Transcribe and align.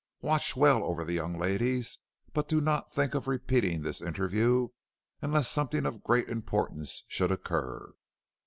Watch 0.21 0.55
well 0.55 0.83
over 0.83 1.05
the 1.05 1.13
young 1.13 1.37
ladies, 1.37 1.99
but 2.33 2.47
do 2.49 2.59
not 2.59 2.91
think 2.91 3.13
of 3.13 3.27
repeating 3.27 3.83
this 3.83 4.01
interview 4.01 4.69
unless 5.21 5.47
something 5.47 5.85
of 5.85 6.03
great 6.03 6.27
importance 6.27 7.03
should 7.07 7.29
occur. 7.31 7.93